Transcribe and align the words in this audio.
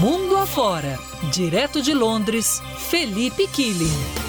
Mundo 0.00 0.36
afora, 0.36 0.98
direto 1.32 1.82
de 1.82 1.92
Londres, 1.94 2.60
Felipe 2.90 3.46
Killing. 3.48 4.22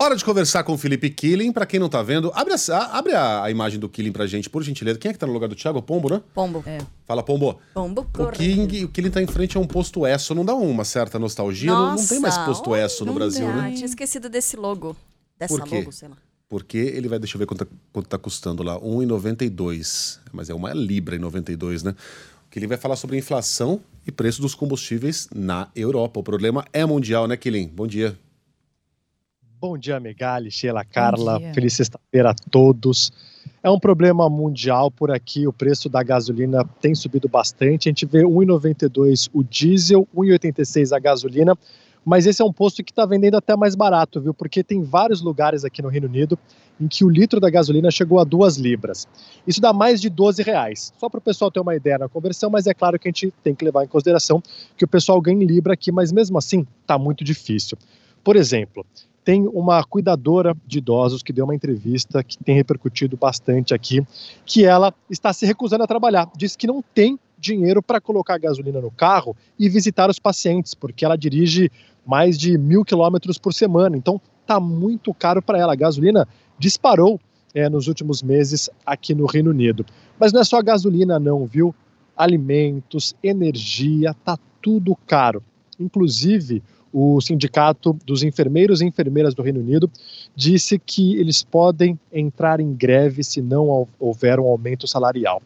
Hora 0.00 0.14
de 0.14 0.24
conversar 0.24 0.62
com 0.62 0.74
o 0.74 0.78
Felipe 0.78 1.10
Killing. 1.10 1.52
Pra 1.52 1.66
quem 1.66 1.80
não 1.80 1.88
tá 1.88 2.02
vendo, 2.02 2.30
abre, 2.34 2.54
a, 2.54 2.76
abre 2.96 3.12
a, 3.14 3.42
a 3.42 3.50
imagem 3.50 3.80
do 3.80 3.88
Killing 3.88 4.12
pra 4.12 4.26
gente, 4.28 4.48
por 4.48 4.62
gentileza. 4.62 4.96
Quem 4.98 5.10
é 5.10 5.12
que 5.12 5.18
tá 5.18 5.26
no 5.26 5.32
lugar 5.32 5.48
do 5.48 5.56
Thiago? 5.56 5.82
Pombo, 5.82 6.08
né? 6.08 6.22
Pombo. 6.32 6.62
É. 6.64 6.78
Fala, 7.04 7.22
Pombo. 7.22 7.58
Pombo, 7.74 8.06
O. 8.16 8.26
King, 8.28 8.84
o 8.84 8.88
Killing 8.88 9.10
tá 9.10 9.20
em 9.20 9.26
frente 9.26 9.56
a 9.56 9.60
um 9.60 9.66
posto 9.66 10.06
ESSO. 10.06 10.36
Não 10.36 10.44
dá 10.44 10.54
uma 10.54 10.84
certa 10.84 11.18
nostalgia? 11.18 11.72
Não, 11.72 11.96
não 11.96 12.06
tem 12.06 12.20
mais 12.20 12.38
posto 12.38 12.70
Nossa, 12.70 12.84
ESSO 12.84 13.04
no 13.04 13.12
Brasil, 13.12 13.46
dá. 13.48 13.54
né? 13.54 13.72
Tinha 13.72 13.86
esquecido 13.86 14.28
desse 14.28 14.56
logo. 14.56 14.96
Dessa 15.38 15.56
Por 15.56 15.64
quê? 15.68 15.76
logo, 15.76 15.92
sei 15.92 16.08
lá. 16.08 16.16
Porque 16.48 16.78
ele 16.78 17.08
vai, 17.08 17.18
deixa 17.18 17.36
eu 17.36 17.38
ver 17.38 17.46
quanto, 17.46 17.64
tá- 17.64 17.72
quanto 17.92 18.08
tá 18.08 18.18
custando 18.18 18.62
lá, 18.62 18.78
1,92. 18.80 20.18
Mas 20.32 20.48
é 20.48 20.54
uma 20.54 20.72
libra 20.72 21.14
em 21.16 21.18
92, 21.18 21.82
né? 21.82 21.94
O 22.46 22.50
Killing 22.50 22.66
vai 22.66 22.78
falar 22.78 22.96
sobre 22.96 23.18
inflação 23.18 23.80
e 24.06 24.10
preço 24.10 24.40
dos 24.40 24.54
combustíveis 24.54 25.28
na 25.34 25.68
Europa. 25.76 26.18
O 26.20 26.22
problema 26.22 26.64
é 26.72 26.86
mundial, 26.86 27.28
né, 27.28 27.36
Killing? 27.36 27.68
Bom 27.68 27.86
dia. 27.86 28.18
Bom 29.60 29.76
dia, 29.76 30.00
Megali, 30.00 30.50
Sheila, 30.50 30.84
Carla. 30.84 31.40
Feliz 31.52 31.74
sexta-feira 31.74 32.30
a 32.30 32.34
todos. 32.34 33.12
É 33.62 33.68
um 33.68 33.78
problema 33.78 34.30
mundial 34.30 34.90
por 34.90 35.10
aqui. 35.10 35.46
O 35.46 35.52
preço 35.52 35.88
da 35.88 36.02
gasolina 36.02 36.64
tem 36.80 36.94
subido 36.94 37.28
bastante. 37.28 37.88
A 37.88 37.90
gente 37.90 38.06
vê 38.06 38.22
1,92 38.22 39.28
o 39.32 39.42
diesel, 39.42 40.08
1,86 40.14 40.92
a 40.96 40.98
gasolina. 40.98 41.58
Mas 42.04 42.26
esse 42.26 42.40
é 42.40 42.44
um 42.44 42.52
posto 42.52 42.82
que 42.82 42.90
está 42.90 43.04
vendendo 43.04 43.36
até 43.36 43.56
mais 43.56 43.74
barato, 43.74 44.20
viu? 44.20 44.32
Porque 44.32 44.62
tem 44.62 44.82
vários 44.82 45.20
lugares 45.20 45.64
aqui 45.64 45.82
no 45.82 45.88
Reino 45.88 46.06
Unido 46.06 46.38
em 46.80 46.86
que 46.86 47.04
o 47.04 47.08
litro 47.08 47.40
da 47.40 47.50
gasolina 47.50 47.90
chegou 47.90 48.18
a 48.18 48.24
2 48.24 48.56
libras. 48.56 49.06
Isso 49.46 49.60
dá 49.60 49.72
mais 49.72 50.00
de 50.00 50.08
12 50.08 50.42
reais. 50.42 50.92
Só 50.98 51.08
para 51.08 51.18
o 51.18 51.20
pessoal 51.20 51.50
ter 51.50 51.60
uma 51.60 51.74
ideia 51.74 51.98
na 51.98 52.08
conversão, 52.08 52.48
mas 52.48 52.66
é 52.66 52.74
claro 52.74 52.98
que 52.98 53.08
a 53.08 53.10
gente 53.10 53.32
tem 53.42 53.54
que 53.54 53.64
levar 53.64 53.84
em 53.84 53.88
consideração 53.88 54.42
que 54.76 54.84
o 54.84 54.88
pessoal 54.88 55.20
ganha 55.20 55.42
em 55.42 55.46
libra 55.46 55.74
aqui, 55.74 55.90
mas 55.90 56.12
mesmo 56.12 56.38
assim 56.38 56.66
está 56.82 56.96
muito 56.96 57.24
difícil. 57.24 57.76
Por 58.22 58.36
exemplo, 58.36 58.86
tem 59.24 59.46
uma 59.46 59.84
cuidadora 59.84 60.56
de 60.66 60.78
idosos 60.78 61.22
que 61.22 61.32
deu 61.32 61.44
uma 61.44 61.54
entrevista 61.54 62.22
que 62.24 62.38
tem 62.38 62.54
repercutido 62.54 63.16
bastante 63.16 63.74
aqui, 63.74 64.06
que 64.46 64.64
ela 64.64 64.94
está 65.10 65.32
se 65.32 65.44
recusando 65.44 65.84
a 65.84 65.86
trabalhar. 65.86 66.30
Diz 66.36 66.56
que 66.56 66.66
não 66.66 66.82
tem 66.94 67.18
dinheiro 67.38 67.82
para 67.82 68.00
colocar 68.00 68.38
gasolina 68.38 68.80
no 68.80 68.90
carro 68.90 69.36
e 69.58 69.68
visitar 69.68 70.10
os 70.10 70.18
pacientes, 70.18 70.74
porque 70.74 71.04
ela 71.04 71.16
dirige 71.16 71.70
mais 72.06 72.38
de 72.38 72.56
mil 72.56 72.84
quilômetros 72.84 73.38
por 73.38 73.52
semana. 73.52 73.96
Então 73.96 74.20
está 74.40 74.58
muito 74.58 75.12
caro 75.14 75.42
para 75.42 75.58
ela. 75.58 75.72
A 75.72 75.76
gasolina 75.76 76.26
disparou 76.58 77.20
é, 77.54 77.68
nos 77.68 77.86
últimos 77.86 78.22
meses 78.22 78.68
aqui 78.84 79.14
no 79.14 79.26
Reino 79.26 79.50
Unido. 79.50 79.84
Mas 80.18 80.32
não 80.32 80.40
é 80.40 80.44
só 80.44 80.60
gasolina, 80.62 81.18
não, 81.18 81.46
viu? 81.46 81.74
Alimentos, 82.16 83.14
energia, 83.22 84.14
tá 84.24 84.38
tudo 84.60 84.96
caro. 85.06 85.42
Inclusive, 85.78 86.62
o 86.92 87.20
Sindicato 87.20 87.96
dos 88.04 88.22
Enfermeiros 88.22 88.80
e 88.80 88.86
Enfermeiras 88.86 89.34
do 89.34 89.42
Reino 89.42 89.60
Unido 89.60 89.90
disse 90.34 90.78
que 90.78 91.16
eles 91.16 91.42
podem 91.42 91.98
entrar 92.12 92.60
em 92.60 92.72
greve 92.72 93.22
se 93.22 93.42
não 93.42 93.68
hou- 93.68 93.88
houver 93.98 94.40
um 94.40 94.46
aumento 94.46 94.86
salarial. 94.86 95.42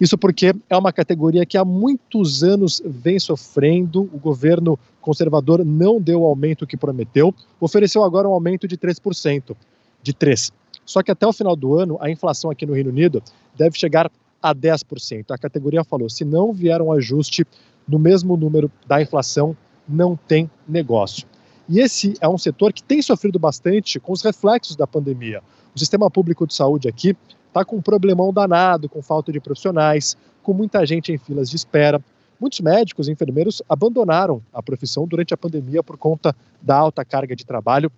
Isso 0.00 0.16
porque 0.16 0.54
é 0.68 0.76
uma 0.76 0.92
categoria 0.92 1.44
que 1.44 1.56
há 1.58 1.64
muitos 1.64 2.42
anos 2.42 2.82
vem 2.84 3.18
sofrendo, 3.18 4.02
o 4.12 4.18
governo 4.18 4.78
conservador 5.00 5.64
não 5.64 6.00
deu 6.00 6.22
o 6.22 6.26
aumento 6.26 6.66
que 6.66 6.76
prometeu, 6.76 7.34
ofereceu 7.60 8.02
agora 8.02 8.28
um 8.28 8.32
aumento 8.32 8.66
de 8.66 8.76
3%, 8.76 9.56
de 10.02 10.12
3%. 10.14 10.52
Só 10.86 11.02
que 11.02 11.10
até 11.10 11.26
o 11.26 11.32
final 11.32 11.56
do 11.56 11.76
ano, 11.76 11.96
a 12.00 12.10
inflação 12.10 12.50
aqui 12.50 12.66
no 12.66 12.74
Reino 12.74 12.90
Unido 12.90 13.22
deve 13.56 13.78
chegar 13.78 14.10
a 14.42 14.54
10%. 14.54 15.30
A 15.30 15.38
categoria 15.38 15.82
falou: 15.82 16.10
se 16.10 16.24
não 16.24 16.52
vier 16.52 16.82
um 16.82 16.92
ajuste 16.92 17.46
no 17.88 17.98
mesmo 17.98 18.36
número 18.36 18.70
da 18.86 19.00
inflação, 19.00 19.56
não 19.88 20.16
tem 20.16 20.50
negócio. 20.66 21.26
E 21.68 21.80
esse 21.80 22.14
é 22.20 22.28
um 22.28 22.36
setor 22.38 22.72
que 22.72 22.82
tem 22.82 23.00
sofrido 23.00 23.38
bastante 23.38 23.98
com 23.98 24.12
os 24.12 24.22
reflexos 24.22 24.76
da 24.76 24.86
pandemia. 24.86 25.42
O 25.74 25.78
sistema 25.78 26.10
público 26.10 26.46
de 26.46 26.54
saúde 26.54 26.88
aqui 26.88 27.16
está 27.48 27.64
com 27.64 27.76
um 27.76 27.82
problemão 27.82 28.32
danado, 28.32 28.88
com 28.88 29.00
falta 29.00 29.32
de 29.32 29.40
profissionais, 29.40 30.16
com 30.42 30.52
muita 30.52 30.84
gente 30.84 31.10
em 31.12 31.18
filas 31.18 31.48
de 31.48 31.56
espera. 31.56 32.02
Muitos 32.38 32.60
médicos 32.60 33.08
e 33.08 33.12
enfermeiros 33.12 33.62
abandonaram 33.68 34.42
a 34.52 34.62
profissão 34.62 35.06
durante 35.06 35.32
a 35.32 35.36
pandemia 35.36 35.82
por 35.82 35.96
conta 35.96 36.34
da 36.60 36.76
alta 36.76 37.04
carga 37.04 37.34
de 37.34 37.46
trabalho 37.46 37.90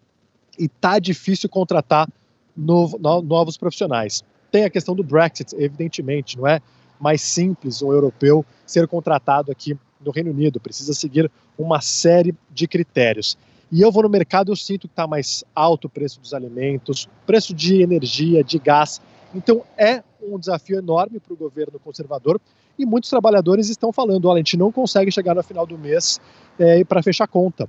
e 0.58 0.68
tá 0.68 0.98
difícil 0.98 1.48
contratar 1.48 2.08
novo- 2.56 2.98
no- 2.98 3.22
novos 3.22 3.56
profissionais. 3.56 4.22
Tem 4.52 4.64
a 4.64 4.70
questão 4.70 4.94
do 4.94 5.02
Brexit, 5.02 5.54
evidentemente, 5.56 6.38
não 6.38 6.46
é 6.46 6.60
mais 7.00 7.20
simples 7.20 7.82
um 7.82 7.92
europeu 7.92 8.44
ser 8.64 8.86
contratado 8.86 9.50
aqui 9.50 9.76
no 10.06 10.12
Reino 10.12 10.30
Unido, 10.30 10.60
precisa 10.60 10.94
seguir 10.94 11.30
uma 11.58 11.80
série 11.80 12.34
de 12.50 12.68
critérios. 12.68 13.36
E 13.70 13.82
eu 13.82 13.90
vou 13.90 14.04
no 14.04 14.08
mercado, 14.08 14.52
eu 14.52 14.56
sinto 14.56 14.86
que 14.86 14.92
está 14.92 15.06
mais 15.06 15.44
alto 15.54 15.86
o 15.86 15.90
preço 15.90 16.20
dos 16.20 16.32
alimentos, 16.32 17.08
preço 17.26 17.52
de 17.52 17.82
energia, 17.82 18.44
de 18.44 18.58
gás. 18.58 19.00
Então 19.34 19.64
é 19.76 20.02
um 20.22 20.38
desafio 20.38 20.78
enorme 20.78 21.18
para 21.18 21.34
o 21.34 21.36
governo 21.36 21.78
conservador 21.80 22.40
e 22.78 22.86
muitos 22.86 23.10
trabalhadores 23.10 23.68
estão 23.68 23.92
falando: 23.92 24.26
olha, 24.26 24.36
a 24.36 24.38
gente 24.38 24.56
não 24.56 24.70
consegue 24.70 25.10
chegar 25.10 25.34
no 25.34 25.42
final 25.42 25.66
do 25.66 25.76
mês 25.76 26.20
é, 26.58 26.84
para 26.84 27.02
fechar 27.02 27.26
conta. 27.26 27.68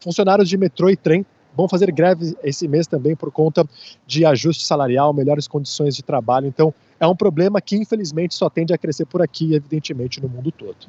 Funcionários 0.00 0.48
de 0.48 0.56
metrô 0.56 0.88
e 0.88 0.96
trem 0.96 1.26
vão 1.56 1.68
fazer 1.68 1.90
greve 1.90 2.36
esse 2.44 2.68
mês 2.68 2.86
também 2.86 3.16
por 3.16 3.32
conta 3.32 3.66
de 4.06 4.24
ajuste 4.26 4.64
salarial, 4.64 5.12
melhores 5.12 5.48
condições 5.48 5.96
de 5.96 6.02
trabalho. 6.02 6.46
Então 6.46 6.72
é 7.00 7.06
um 7.06 7.16
problema 7.16 7.60
que 7.60 7.76
infelizmente 7.76 8.34
só 8.34 8.48
tende 8.48 8.72
a 8.72 8.78
crescer 8.78 9.06
por 9.06 9.22
aqui, 9.22 9.54
evidentemente 9.54 10.22
no 10.22 10.28
mundo 10.28 10.52
todo. 10.52 10.86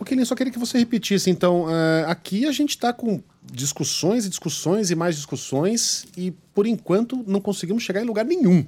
O 0.00 0.04
Killing, 0.04 0.24
só 0.24 0.34
queria 0.34 0.50
que 0.50 0.58
você 0.58 0.78
repetisse. 0.78 1.28
Então, 1.28 1.66
eh, 1.68 2.06
aqui 2.08 2.46
a 2.46 2.52
gente 2.52 2.70
está 2.70 2.90
com 2.90 3.20
discussões 3.44 4.24
e 4.24 4.30
discussões 4.30 4.90
e 4.90 4.94
mais 4.94 5.14
discussões 5.14 6.06
e, 6.16 6.30
por 6.54 6.66
enquanto, 6.66 7.22
não 7.26 7.38
conseguimos 7.38 7.82
chegar 7.82 8.00
em 8.00 8.06
lugar 8.06 8.24
nenhum. 8.24 8.64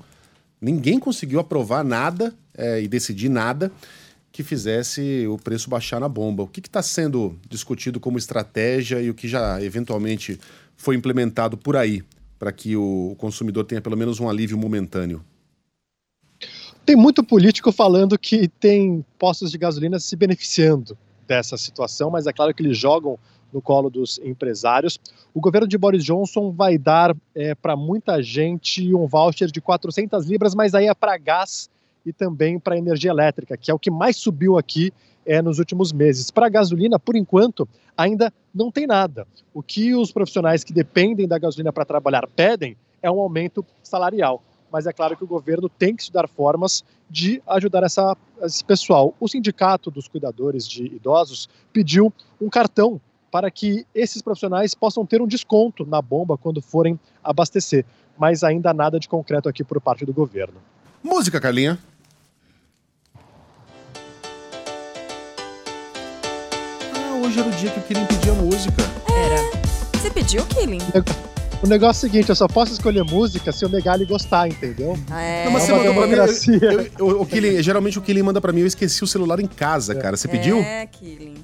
Ninguém 0.61 0.99
conseguiu 0.99 1.41
aprovar 1.41 1.83
nada 1.83 2.35
eh, 2.55 2.83
e 2.83 2.89
decidir 2.89 3.31
nada 3.31 3.73
que 4.31 4.43
fizesse 4.43 5.27
o 5.27 5.39
preço 5.39 5.71
baixar 5.71 5.99
na 5.99 6.09
bomba. 6.09 6.43
O 6.43 6.47
que 6.47 6.61
está 6.61 6.83
sendo 6.83 7.39
discutido 7.49 7.99
como 7.99 8.19
estratégia 8.19 9.01
e 9.01 9.09
o 9.09 9.15
que 9.15 9.27
já 9.27 9.63
eventualmente 9.63 10.39
foi 10.77 10.97
implementado 10.97 11.57
por 11.57 11.77
aí 11.77 12.03
para 12.39 12.53
que 12.53 12.77
o 12.77 13.15
consumidor 13.17 13.65
tenha 13.65 13.81
pelo 13.81 13.97
menos 13.97 14.21
um 14.21 14.29
alívio 14.29 14.59
momentâneo? 14.59 15.25
Tem 16.85 16.95
muito 16.95 17.25
político 17.25 17.73
falando 17.73 18.19
que 18.19 18.49
tem 18.49 19.03
postos 19.19 19.51
de 19.51 19.57
gasolina 19.57 19.99
se 19.99 20.15
beneficiando 20.15 20.95
dessa 21.33 21.57
situação, 21.57 22.11
mas 22.11 22.27
é 22.27 22.33
claro 22.33 22.53
que 22.53 22.63
eles 22.63 22.77
jogam 22.77 23.19
no 23.51 23.63
colo 23.63 23.89
dos 23.89 24.21
empresários. 24.23 25.01
O 25.33 25.41
governo 25.41 25.67
de 25.67 25.79
Boris 25.79 26.05
Johnson 26.05 26.53
vai 26.53 26.77
dar 26.77 27.17
é, 27.35 27.55
para 27.55 27.75
muita 27.75 28.23
gente 28.23 28.95
um 28.95 29.07
voucher 29.07 29.51
de 29.51 29.59
400 29.59 30.27
libras, 30.27 30.55
mas 30.55 30.75
aí 30.75 30.89
é 30.89 30.95
para 30.95 31.17
gás 31.17 31.71
e 32.05 32.13
também 32.13 32.59
para 32.59 32.77
energia 32.77 33.11
elétrica, 33.11 33.57
que 33.57 33.71
é 33.71 33.75
o 33.75 33.79
que 33.79 33.91
mais 33.91 34.17
subiu 34.17 34.59
aqui 34.59 34.93
é, 35.25 35.41
nos 35.41 35.59
últimos 35.59 35.91
meses. 35.91 36.31
Para 36.31 36.51
gasolina, 36.51 36.99
por 36.99 37.17
enquanto, 37.17 37.67
ainda 37.97 38.31
não 38.55 38.71
tem 38.71 38.87
nada. 38.87 39.27
O 39.55 39.63
que 39.63 39.95
os 39.95 40.13
profissionais 40.13 40.63
que 40.63 40.73
dependem 40.73 41.27
da 41.27 41.39
gasolina 41.39 41.73
para 41.73 41.87
trabalhar 41.87 42.27
pedem 42.27 42.77
é 43.01 43.11
um 43.11 43.21
aumento 43.21 43.65
salarial 43.83 44.43
mas 44.73 44.87
é 44.87 44.93
claro 44.93 45.15
que 45.17 45.23
o 45.23 45.27
governo 45.27 45.69
tem 45.69 45.95
que 45.95 46.03
estudar 46.03 46.27
formas 46.27 46.83
de 47.11 47.43
ajudar 47.47 47.83
essa, 47.83 48.17
esse 48.41 48.65
pessoal. 48.65 49.15
O 49.21 49.29
sindicato 49.29 49.91
dos 49.91 50.09
cuidadores 50.09 50.67
de 50.67 50.87
idosos 50.87 51.49
pediu 51.73 52.11
um 52.41 52.49
cartão 52.49 52.99
para 53.31 53.51
que 53.51 53.87
esses 53.95 54.23
profissionais 54.23 54.75
possam 54.75 55.05
ter 55.05 55.21
um 55.21 55.27
desconto 55.27 55.85
na 55.85 56.01
bomba 56.01 56.39
quando 56.39 56.63
forem 56.63 56.99
abastecer, 57.23 57.85
mas 58.17 58.43
ainda 58.43 58.73
nada 58.73 58.99
de 58.99 59.09
concreto 59.09 59.49
aqui 59.49 59.63
por 59.63 59.81
parte 59.81 60.07
do 60.07 60.13
governo. 60.13 60.57
Música, 61.03 61.41
Carlinha. 61.41 61.79
Ah, 66.95 67.21
hoje 67.25 67.41
era 67.41 67.49
o 67.49 67.53
dia 67.53 67.71
que 67.71 67.79
eu 67.79 67.83
queria 67.85 68.07
pedir 68.07 68.31
a 68.31 68.35
música. 68.35 68.83
Era. 69.09 69.99
Você 69.99 70.11
pediu, 70.11 70.45
Killing? 70.47 70.81
O 71.63 71.67
negócio 71.67 72.05
é 72.05 72.09
o 72.09 72.11
seguinte, 72.11 72.29
eu 72.29 72.35
só 72.35 72.49
posso 72.49 72.73
escolher 72.73 73.05
música 73.05 73.53
se 73.53 73.65
o 73.65 73.69
Megali 73.69 74.05
gostar, 74.05 74.49
entendeu? 74.49 74.99
É, 75.13 75.45
Não, 75.45 75.53
mas 75.53 75.63
É 75.63 75.67
você 75.67 75.73
uma 75.73 75.79
mandou 75.85 75.95
pra 75.95 76.07
mim. 76.27 76.59
eu- 76.61 76.91
eu- 77.09 77.21
o 77.21 77.27
Killing- 77.27 77.63
geralmente 77.63 77.99
o 77.99 78.03
Killing 78.03 78.23
manda 78.23 78.41
pra 78.41 78.53
mim, 78.53 78.61
eu 78.63 78.67
esqueci 78.67 79.05
o 79.05 79.07
celular 79.07 79.39
em 79.39 79.47
casa, 79.47 79.95
cara. 79.95 80.17
Você 80.17 80.27
pediu? 80.27 80.59
É, 80.59 80.87
Killing. 80.87 81.35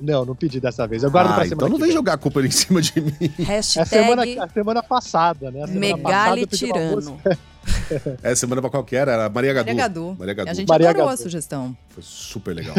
Não, 0.00 0.24
não 0.24 0.34
pedi 0.34 0.58
dessa 0.58 0.84
vez. 0.84 1.04
Eu 1.04 1.12
guardo 1.12 1.28
ah, 1.30 1.34
pra 1.34 1.44
semana 1.44 1.54
então 1.54 1.68
não 1.68 1.78
vem 1.78 1.92
jogar 1.92 2.14
a 2.14 2.18
culpa 2.18 2.44
em 2.44 2.50
cima 2.50 2.82
de 2.82 3.00
mim. 3.00 3.14
É 3.48 3.58
a 3.58 3.62
semana, 3.62 4.24
Hashtag 4.24 4.38
a 4.40 4.48
semana 4.48 4.82
passada, 4.82 5.48
né? 5.52 5.62
A 5.62 5.66
semana 5.68 5.96
passada 5.98 6.34
Megali 6.36 6.40
uma 6.40 6.46
Tirano. 6.48 7.20
É 8.22 8.34
semana 8.34 8.60
pra 8.60 8.70
qualquer, 8.70 9.08
era 9.08 9.28
Maria 9.28 9.52
Gadu. 9.52 9.66
Maria 9.66 9.82
Gadu. 9.82 10.16
Maria 10.18 10.34
Gadu. 10.34 10.50
A 10.50 10.54
gente 10.54 10.68
Maria 10.68 10.90
adorou 10.90 11.08
a 11.08 11.10
Gadu. 11.12 11.22
sugestão. 11.22 11.76
Foi 11.90 12.02
super 12.02 12.54
legal. 12.54 12.74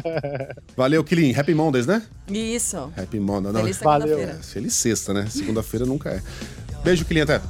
Valeu, 0.76 1.02
Killing. 1.04 1.34
Happy 1.34 1.54
Mondays, 1.54 1.86
né? 1.86 2.02
Isso. 2.28 2.92
Happy 2.96 3.18
Mondays. 3.20 3.54
Não, 3.54 3.60
Feliz 3.62 3.78
Valeu. 3.78 4.08
segunda-feira. 4.08 4.38
é, 4.40 4.42
feliz 4.42 4.74
sexta, 4.74 5.12
né? 5.14 5.26
Segunda-feira 5.28 5.86
nunca 5.86 6.10
é. 6.10 6.22
Beijo, 6.84 7.04
Killing, 7.04 7.20
até. 7.22 7.40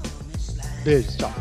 Beijo, 0.84 1.08
tchau. 1.16 1.32